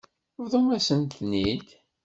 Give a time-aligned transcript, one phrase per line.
[0.43, 1.67] Bḍumt-asen-ten-id.